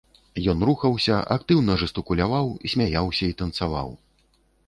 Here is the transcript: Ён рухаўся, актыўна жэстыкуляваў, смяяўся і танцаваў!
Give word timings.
Ён 0.51 0.63
рухаўся, 0.69 1.17
актыўна 1.35 1.75
жэстыкуляваў, 1.83 2.45
смяяўся 2.73 3.25
і 3.31 3.37
танцаваў! 3.43 3.89